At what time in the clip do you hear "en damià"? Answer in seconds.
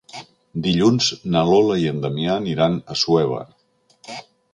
1.91-2.31